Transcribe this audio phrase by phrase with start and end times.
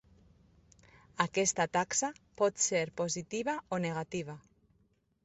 [1.25, 2.09] Aquesta taxa
[2.43, 4.37] pot ser positiva o negativa.